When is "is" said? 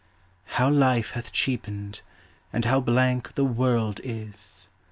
4.03-4.67